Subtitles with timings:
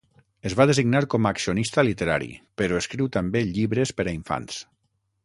[0.49, 2.31] Es va designar com a accionista literari,
[2.63, 4.59] però escriu també llibres per a infants.